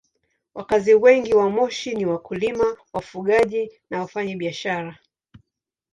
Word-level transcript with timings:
Wakazi 0.55 0.93
wengi 0.93 1.33
wa 1.33 1.49
Moshi 1.49 1.95
ni 1.95 2.05
wakulima, 2.05 2.77
wafugaji 2.93 3.71
na 3.89 3.99
wafanyabiashara. 3.99 4.97